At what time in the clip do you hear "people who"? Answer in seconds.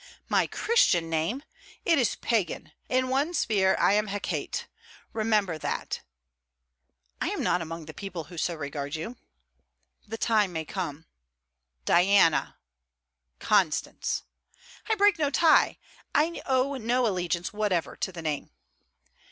7.93-8.35